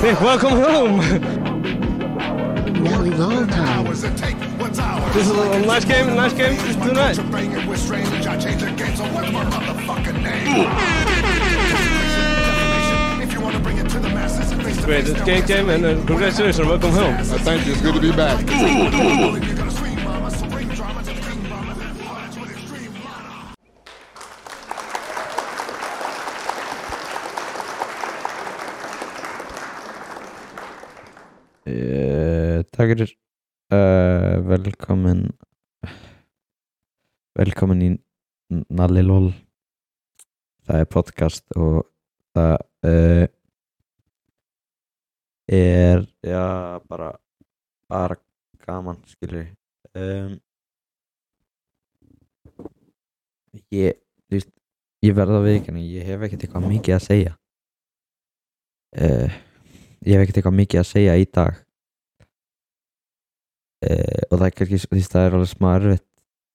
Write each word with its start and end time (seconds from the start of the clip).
Hey, 0.00 0.14
welcome 0.14 0.50
home. 0.50 1.00
Really 2.84 3.10
long 3.10 3.48
time. 3.48 3.84
This 3.86 4.04
is 5.26 5.30
a 5.30 5.66
nice 5.66 5.84
game, 5.84 6.06
nice 6.14 6.32
game. 6.34 6.56
Just 6.64 6.80
do 6.80 6.92
nice. 6.92 7.18
Great, 14.84 15.08
it's 15.08 15.22
game 15.22 15.44
game 15.46 15.68
and 15.68 15.84
uh, 15.84 15.94
congratulations, 16.06 16.66
welcome 16.66 16.90
home. 16.90 17.14
Uh, 17.14 17.24
thank 17.38 17.66
you, 17.66 17.72
it's 17.72 17.82
good 17.82 17.94
to 17.94 18.00
be 18.00 18.12
back. 18.12 19.49
Takk 32.70 32.94
fyrir. 32.94 33.16
Uh, 33.70 34.40
velkomin 34.50 35.28
velkomin 37.38 37.82
í 37.86 37.90
Nalli 38.74 39.04
Lól 39.06 39.28
það 40.66 40.82
er 40.82 40.88
podcast 40.90 41.44
og 41.54 41.84
það 42.34 42.56
uh, 42.90 43.26
er 45.54 46.02
já 46.26 46.42
bara 46.90 47.12
bara 47.86 48.18
gaman 48.66 48.98
skilur 49.06 49.46
um, 49.94 50.34
ég 53.70 54.02
veist, 54.30 54.50
ég 55.06 55.14
verða 55.14 55.38
að 55.38 55.48
veikina 55.52 55.86
ég 55.86 56.10
hef 56.10 56.26
ekkert 56.26 56.48
eitthvað 56.48 56.70
mikið 56.74 56.98
að 56.98 57.06
segja. 57.06 57.32
Uh, 58.98 59.30
ég 60.02 60.16
hef 60.16 60.24
ekkert 60.24 60.40
eitthvað 60.40 60.62
mikið 60.64 60.82
að 60.82 60.90
segja 60.90 61.18
í 61.22 61.26
dag 61.30 61.66
uh, 63.86 64.22
og 64.30 64.34
það 64.38 64.46
er 64.46 64.54
kannski 64.58 64.78
veist, 64.94 65.12
það 65.12 65.26
er 65.26 65.36
alveg 65.38 65.50
smá 65.52 65.68
erfitt 65.76 66.06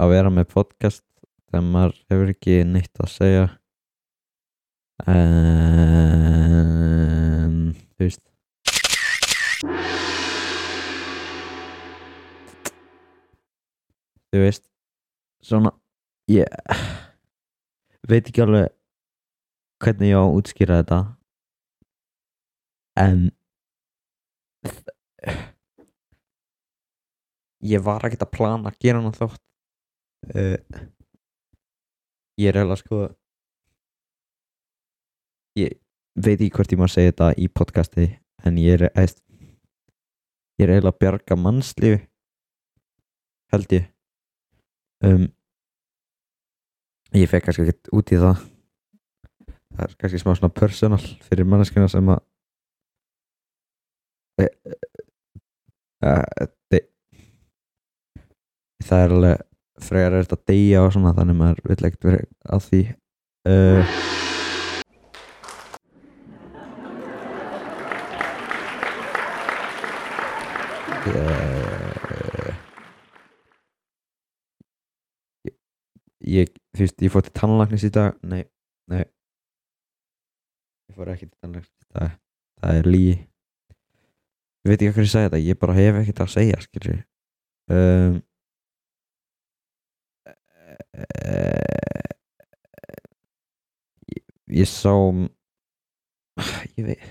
að 0.00 0.12
vera 0.14 0.30
með 0.32 0.46
podcast 0.54 1.04
þegar 1.50 1.66
maður 1.66 1.96
hefur 2.12 2.32
ekki 2.34 2.56
neitt 2.68 3.02
að 3.02 3.12
segja. 3.12 3.46
En 5.10 5.14
þú 7.96 8.02
veist. 8.06 8.24
Þú 14.30 14.38
veist 14.44 14.64
svona 15.42 15.72
ég 16.30 16.46
veit 18.10 18.28
ekki 18.28 18.44
alveg 18.44 18.70
hvernig 19.82 20.12
ég 20.12 20.20
á 20.20 20.22
að 20.22 20.36
útskýra 20.38 20.80
þetta 20.82 21.00
en 23.00 23.30
ég 27.66 27.82
var 27.84 28.04
ekkert 28.06 28.26
að 28.26 28.34
plana 28.36 28.70
að 28.70 28.80
gera 28.80 29.02
hann 29.02 29.16
þátt 29.16 29.42
uh, 30.34 30.56
ég 32.40 32.48
er 32.48 32.60
eiginlega 32.60 32.80
sko 32.80 33.00
ég 35.60 35.76
veit 36.14 36.38
ekki 36.38 36.54
hvort 36.56 36.72
ég 36.72 36.80
má 36.80 36.88
segja 36.90 37.12
þetta 37.12 37.32
í 37.40 37.48
podcasti 37.52 38.06
en 38.46 38.56
ég 38.60 38.78
er 38.78 38.88
eðst, 38.94 39.20
ég 40.60 40.66
er 40.66 40.74
eiginlega 40.74 40.94
að 40.94 41.02
bjarga 41.04 41.36
mannslífi 41.36 42.00
held 43.50 43.74
ég. 43.74 43.86
Um, 45.04 45.26
ég 47.16 47.30
fekk 47.30 47.48
kannski 47.48 47.66
ekkert 47.66 47.90
út 47.96 48.12
í 48.14 48.20
það. 48.20 48.44
Það 49.70 49.84
er 49.86 49.96
kannski 50.02 50.20
smá 50.22 50.32
svona 50.34 50.54
personal 50.54 51.00
fyrir 51.26 51.48
manneskina 51.48 51.88
sem 51.90 52.10
að 52.12 52.20
e, 54.42 54.46
e, 56.06 56.14
það 58.84 59.04
er 59.04 59.14
alveg 59.16 59.42
frekar 59.80 60.14
er 60.14 60.24
þetta 60.24 60.38
að 60.38 60.48
deyja 60.50 60.82
og 60.84 60.94
svona 60.94 61.12
þannig 61.16 61.38
maður 61.38 61.60
vill 61.70 61.84
ekkert 61.88 62.08
vera 62.08 62.20
að 62.56 62.66
því. 62.66 62.80
Uh, 63.48 63.82
ég, 75.46 75.56
ég 76.36 76.52
þú 76.76 76.84
veist, 76.84 77.00
ég 77.00 77.14
fór 77.14 77.24
til 77.24 77.34
tannlæknis 77.40 77.88
í 77.88 77.94
dag. 77.96 78.20
Nei, 78.20 78.44
nei. 78.92 79.04
Ég 80.90 80.98
fór 80.98 81.14
ekki 81.14 81.30
til 81.30 81.36
tannlæknis 81.40 81.72
í 81.72 81.92
dag. 81.96 82.16
Það 82.60 82.82
er 82.82 82.94
lígi 82.94 83.18
ég 84.60 84.72
veit 84.72 84.82
ekki 84.82 84.92
hvað 84.94 85.06
ég 85.06 85.12
sagði 85.12 85.28
þetta, 85.28 85.40
ég 85.48 85.60
bara 85.60 85.76
hef 85.76 85.98
ekkert 86.02 86.22
að 86.24 86.32
segja 86.34 86.58
skilji 86.64 86.96
um, 87.72 88.18
ég, 94.10 94.22
ég 94.60 94.68
sá 94.68 94.94
ég 96.76 96.84
veit 96.90 97.08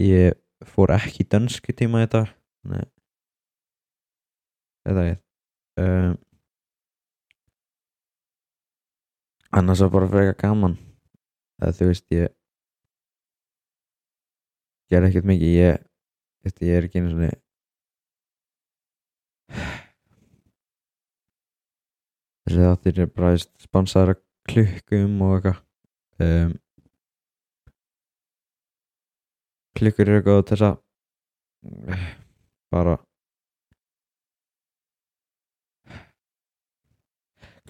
ég 0.00 0.38
fór 0.64 0.94
ekki 0.94 1.24
í 1.24 1.28
dönsku 1.28 1.74
tíma 1.76 2.04
þetta 2.04 2.24
nei. 2.70 2.84
Þetta 4.86 5.04
er 5.10 5.18
um, 5.80 6.14
annars 9.60 9.82
var 9.84 9.92
bara 9.92 10.08
freka 10.12 10.36
gaman. 10.40 10.76
Eða 11.60 11.76
þú 11.76 11.90
veist 11.90 12.06
ég 12.16 12.32
ger 14.90 15.06
ekkert 15.08 15.28
mikið. 15.28 15.54
Ég, 15.60 15.86
ég 16.48 16.76
er 16.76 16.88
ekki 16.88 17.00
einu 17.02 17.12
svona 17.12 17.32
þessi 22.50 22.66
þáttir 22.66 23.04
er 23.04 23.12
bara 23.14 23.36
sponsaðar 23.62 24.16
af 24.16 24.24
klukkum 24.50 25.20
og 25.22 25.36
eitthvað. 25.36 25.60
Um, 26.20 26.56
klukkur 29.78 30.10
eru 30.10 30.24
góð 30.26 30.42
þess 30.50 30.66
að 30.66 30.74
bara 32.74 32.96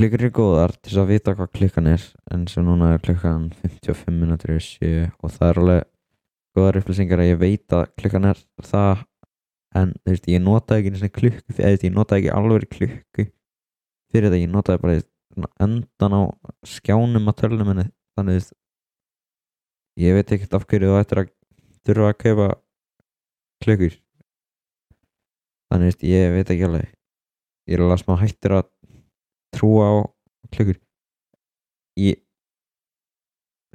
klukkur 0.00 0.24
eru 0.24 0.32
góðar 0.34 0.74
til 0.78 0.88
þess 0.88 1.02
að 1.04 1.12
vita 1.12 1.36
hvað 1.36 1.52
klukkan 1.58 1.92
er 1.92 2.08
en 2.34 2.48
svo 2.50 2.64
núna 2.66 2.94
er 2.96 3.04
klukkan 3.04 3.50
55 3.60 4.16
minútur 4.16 4.56
í 4.56 4.60
7 4.64 4.90
og 5.20 5.36
það 5.36 5.48
er 5.50 5.62
alveg 5.62 5.88
góðar 6.56 6.80
upplýsingar 6.80 7.22
að 7.22 7.30
ég 7.30 7.42
veit 7.44 7.76
að 7.76 7.90
klukkan 8.00 8.30
er 8.32 8.42
það 8.72 9.04
en 9.78 9.92
þú 10.00 10.14
veist 10.16 10.32
ég 10.32 10.42
notaði 10.42 10.90
ekki 10.90 11.12
klukku 11.20 11.60
eða 11.60 11.76
ég 11.76 11.94
notaði 11.94 12.24
ekki 12.24 12.34
alveg 12.40 12.72
klukku 12.74 13.30
fyrir 14.10 14.26
þetta 14.28 14.40
ég 14.42 14.50
notaði 14.52 14.82
bara 14.82 14.98
endan 15.64 16.16
á 16.18 16.20
skjánum 16.66 17.30
á 17.30 17.32
tölunum 17.38 17.68
minni. 17.70 17.86
Þannig 18.18 18.34
veist 18.40 18.52
ég 20.00 20.16
veit 20.16 20.32
ekkert 20.34 20.56
af 20.58 20.66
hverju 20.70 20.90
þú 20.90 20.98
ættir 21.00 21.18
að 21.22 21.28
þurfa 21.86 22.08
að 22.10 22.18
kaupa 22.24 22.48
klukkur. 23.64 23.94
Þannig 25.70 25.86
veist 25.92 26.02
ég 26.10 26.24
veit 26.34 26.48
ekki 26.54 26.66
alveg. 26.68 26.86
Ég 27.70 27.74
er 27.78 27.84
alveg 27.86 28.00
smá 28.02 28.14
hættur 28.20 28.52
að 28.60 28.66
trúa 29.54 29.84
á 29.86 29.94
klukkur. 30.50 30.78
Ég 32.00 32.16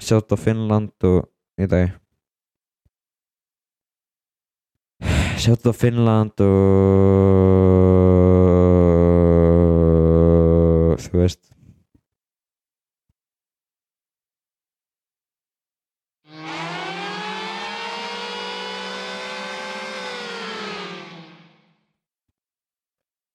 sjátt 0.03 0.33
á 0.33 0.37
Finnland 0.39 0.91
og 1.07 1.17
veit 1.59 1.71
ekki. 1.71 1.93
Sjátt 5.45 5.67
á 5.67 5.71
Finnland 5.75 6.39
og 6.41 6.47
þú 11.05 11.13
veist 11.21 11.43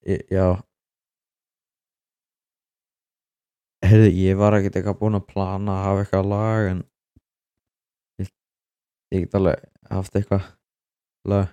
já 0.31 0.45
heyrðu, 3.85 4.11
ég 4.17 4.39
var 4.39 4.57
ekkert 4.57 4.79
eitthvað 4.79 4.99
búinn 5.01 5.19
að 5.19 5.27
plana 5.31 5.77
að 5.77 5.85
hafa 5.87 6.05
eitthvað 6.05 6.29
lag 6.33 6.69
en 6.71 6.83
ég, 8.21 8.31
ég 9.15 9.25
get 9.25 9.39
alveg 9.39 9.65
haft 9.91 10.19
eitthvað 10.19 10.47
lag 11.31 11.47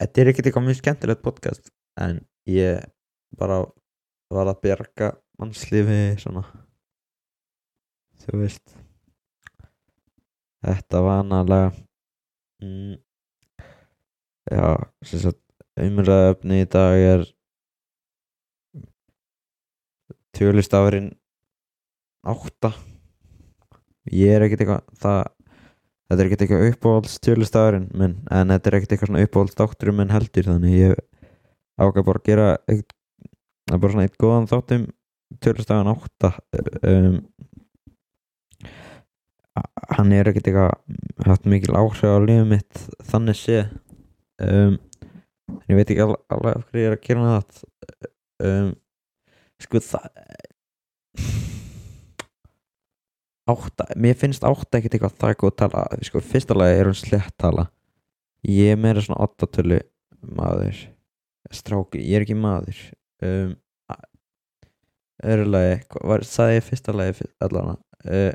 þetta 0.00 0.20
er 0.20 0.30
ekkert 0.30 0.48
eitthvað 0.48 0.66
mjög 0.68 0.80
skemmtilegt 0.80 1.24
podcast 1.24 1.70
en 2.00 2.20
ég 2.50 2.82
bara 3.38 3.62
var 4.34 4.50
að 4.50 4.60
bjarga 4.64 5.10
mannslífi 5.38 6.16
svona. 6.22 6.44
Þú 8.24 8.40
veist. 8.40 8.74
Þetta 10.64 11.00
var 11.04 11.20
annarlega 11.20 11.72
mm, 12.64 12.94
já 14.54 14.68
sem 15.04 15.22
sagt 15.26 15.40
umræðöfni 15.84 16.62
í 16.62 16.68
dag 16.70 16.96
er 16.96 17.26
tjölistafurinn 20.34 21.12
átta. 22.24 22.72
Ég 24.10 24.34
er 24.34 24.46
ekkert 24.46 24.64
eitthvað 24.64 25.00
það 25.02 25.20
þetta 26.08 26.20
er 26.20 26.28
ekkert 26.28 26.44
eitthvað 26.44 26.66
uppáhalds 26.72 27.16
tjölistafurinn 27.24 27.88
minn 27.96 28.18
en 28.30 28.52
þetta 28.52 28.70
er 28.70 28.76
ekkert 28.78 28.94
eitthvað 28.94 29.10
svona 29.10 29.24
uppáhalds 29.26 29.58
þátturum 29.60 30.00
minn 30.00 30.12
heldur 30.14 30.50
þannig 30.50 30.76
ég 30.78 31.00
ákvað 31.80 32.06
bara 32.08 32.20
að 32.20 32.28
gera 32.28 32.48
eitt, 32.70 32.94
bara 33.72 33.92
svona 33.94 34.06
eitt 34.06 34.18
góðan 34.20 34.50
þáttum 34.50 34.86
tjölistafurinn 35.44 35.94
átta 35.94 36.32
um, 36.90 37.18
hann 39.94 40.14
er 40.14 40.30
ekkert 40.30 40.50
eitthvað 40.50 41.28
haft 41.30 41.48
mikil 41.50 41.76
áhrif 41.78 42.04
á 42.04 42.18
lífið 42.22 42.48
mitt 42.52 42.84
þannig 43.10 43.38
sé 43.38 43.60
um, 44.42 44.76
en 45.48 45.70
ég 45.70 45.78
veit 45.78 45.92
ekki 45.92 46.04
alveg 46.04 46.50
af 46.54 46.64
hverju 46.68 46.82
ég 46.84 46.90
er 46.90 46.96
að 46.96 47.04
gera 47.06 47.28
það 47.30 47.62
um, 48.48 48.72
sko 49.62 49.82
það 49.88 50.08
átta, 53.50 53.86
mér 53.96 54.16
finnst 54.18 54.44
átta 54.46 54.78
ekkert 54.78 54.96
eitthvað 54.96 55.16
það 55.20 55.32
er 55.32 55.38
góð 55.40 55.54
tala, 55.60 55.84
sko 56.06 56.22
fyrsta 56.24 56.56
lagi 56.56 56.78
er 56.78 56.90
hún 56.90 56.98
slett 56.98 57.34
tala. 57.40 57.68
Ég 58.44 58.74
er 58.74 58.80
meira 58.80 59.02
svona 59.04 59.24
áttatölu 59.24 59.80
maður. 60.36 60.80
Stráki, 61.52 62.00
ég 62.00 62.18
er 62.18 62.24
ekki 62.26 62.36
maður. 62.38 62.80
Um, 63.24 63.54
öðru 65.24 65.46
lagi, 65.52 65.76
hvað 65.92 66.26
sagði 66.28 66.58
ég 66.58 66.66
fyrsta 66.66 66.96
lagi 66.96 67.28
allana 67.44 67.78
uh, 68.04 68.32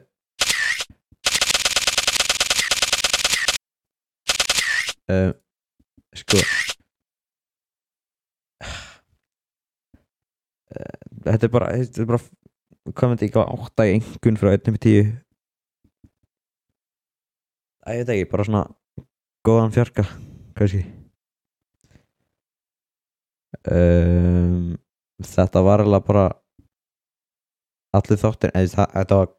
uh, 5.12 5.36
sko 6.18 6.42
Eh, 10.70 10.98
þetta 11.26 11.48
er 11.48 11.54
bara 11.54 11.70
þetta 11.74 12.04
er 12.04 12.10
bara 12.12 12.22
hvað 12.96 13.12
myndi 13.12 13.30
ekki 13.30 13.42
átta 13.44 13.88
í 13.88 13.98
engun 13.98 14.40
frá 14.40 14.54
1 14.56 14.66
til 14.68 14.78
10 14.78 15.10
Æ, 17.90 17.92
ég 17.96 18.06
veit 18.06 18.12
ekki, 18.14 18.30
bara 18.30 18.46
svona 18.46 18.64
góðan 19.48 19.72
fjarka 19.74 20.04
kannski. 20.58 20.84
Um, 23.66 24.76
þetta 25.26 25.64
var 25.66 25.82
alveg 25.82 26.06
bara 26.06 26.26
allir 27.98 28.20
þáttir 28.22 28.54
eða 28.54 28.86
þetta 28.94 29.20
var 29.22 29.32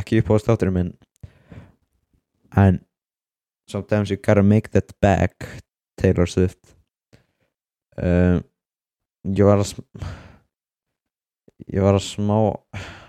ekki 0.00 0.18
uppáðast 0.22 0.50
þáttur 0.50 0.72
minn. 0.74 0.90
En 2.56 2.80
sometimes 3.70 4.10
you 4.10 4.18
gotta 4.18 4.42
make 4.42 4.72
that 4.74 4.90
back 5.00 5.46
Taylor 6.00 6.26
Swift. 6.26 6.74
Um, 7.94 8.42
ég 9.30 9.46
var 9.46 9.62
að 9.62 9.76
ég 11.72 11.84
var 11.84 11.96
að 11.96 12.06
smá 12.06 12.38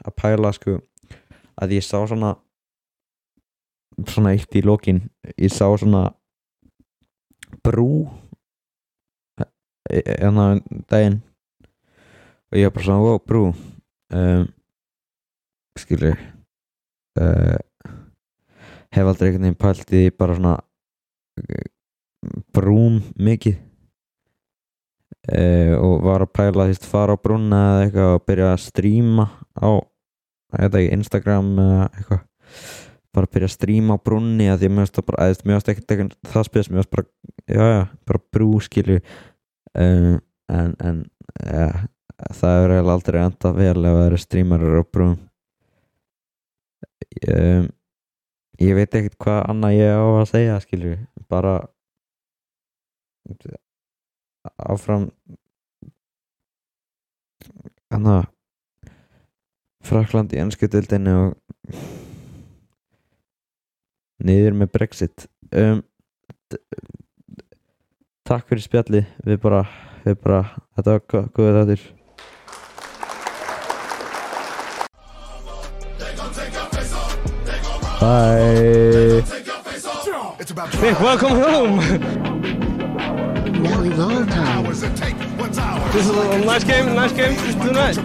að 0.05 0.15
pæla 0.19 0.51
sko 0.55 0.79
að 1.61 1.75
ég 1.77 1.85
sá 1.85 1.97
svona 2.03 2.35
svona 4.03 4.33
eitt 4.35 4.55
í 4.55 4.63
lokin 4.65 5.01
ég 5.35 5.51
sá 5.53 5.67
svona 5.71 6.09
brú 7.63 8.05
en 9.89 10.39
það 10.39 10.61
daginn 10.91 11.21
og 12.51 12.59
ég 12.59 12.67
var 12.67 12.75
bara 12.75 12.87
svona 12.87 13.03
wow 13.05 13.21
brú 13.21 13.43
um, 13.51 14.47
skilur 15.79 16.17
uh, 17.19 17.59
hef 18.95 19.09
aldrei 19.11 19.29
einhvern 19.29 19.47
veginn 19.47 19.59
pælt 19.59 19.95
í 19.95 20.03
bara 20.15 20.37
svona 20.37 20.57
uh, 21.41 21.67
brún 22.55 23.01
mikið 23.15 23.59
uh, 25.25 25.73
og 25.79 26.05
var 26.05 26.25
að 26.25 26.33
pæla 26.37 26.67
því 26.69 26.77
að 26.77 26.89
fara 26.91 27.17
á 27.17 27.23
brúna 27.23 27.61
eða 27.65 27.83
eitthvað 27.85 28.15
og 28.15 28.25
byrja 28.29 28.49
að 28.53 28.63
stríma 28.65 29.27
á 29.57 29.69
ekki, 30.55 30.89
Instagram 30.97 31.51
eða 31.65 31.87
eitthvað. 31.91 32.23
Bara 33.15 33.31
byrja 33.31 33.49
að 33.49 33.55
stríma 33.55 33.95
á 33.95 34.03
brúnni 34.05 34.47
að 34.51 34.61
því 34.61 34.69
að 34.69 34.75
mér 34.75 34.85
finnst 34.85 34.97
það 34.99 35.07
mér 36.71 36.81
finnst 36.81 36.95
bara, 36.95 37.07
já 37.47 37.65
já 37.71 37.81
bara 38.09 38.23
brú 38.35 38.49
skilju. 38.63 38.97
Um, 39.75 40.17
en, 40.51 40.75
en 40.79 40.99
ja, 41.43 41.69
það 42.35 42.59
er 42.59 42.73
eiginlega 42.75 42.95
aldrei 42.95 43.21
enda 43.21 43.51
vel 43.55 43.79
ef 43.79 43.95
það 43.97 44.05
eru 44.05 44.19
strímarar 44.21 44.79
á 44.79 44.83
brún 44.87 45.15
um, 47.31 47.67
ég 48.61 48.77
veit 48.77 48.97
ekkert 48.99 49.17
hvað 49.25 49.41
annað 49.51 49.77
ég 49.79 49.99
á 49.99 50.05
að 50.05 50.29
segja 50.31 50.59
skilju, 50.63 50.95
bara 51.31 51.55
áfram 54.69 55.09
hann 57.93 58.09
að 58.11 58.23
Frakland 59.85 60.33
í 60.33 60.39
ennsku 60.41 60.65
dildinni 60.71 61.11
og 61.13 61.35
niður 64.25 64.55
með 64.57 64.71
Brexit. 64.73 65.27
Um, 65.53 65.83
takk 68.25 68.47
fyrir 68.49 68.63
spjalli 68.65 69.03
við 69.27 69.37
bara, 69.43 69.61
við 70.07 70.17
bara 70.23 70.39
þetta 70.77 70.95
var 70.95 71.03
gó- 71.13 71.27
góðið 71.37 71.59
þáttur 71.61 71.85
Bye. 77.99 79.23
Welcome 81.01 81.35
home. 81.35 82.64
Nelly 83.69 83.89
long 83.89 84.27
time. 84.27 84.63
This 84.65 84.81
is 84.81 86.09
a 86.09 86.45
last 86.45 86.67
game, 86.67 86.93
Last 86.95 87.15
game. 87.15 87.35
Just 87.35 87.59
do 87.59 87.71
nice. 87.71 87.97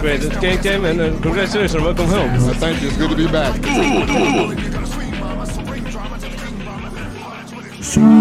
Great, 0.00 0.22
it's 0.22 0.36
game 0.38 0.60
game 0.62 0.84
and 0.84 1.22
congratulations, 1.22 1.82
welcome 1.82 2.06
home. 2.06 2.30
Uh, 2.30 2.54
thank 2.54 2.80
you, 2.80 2.88
it's 2.88 2.96
good 2.96 3.10
to 3.10 3.16
be 3.16 3.26
back. 3.26 3.54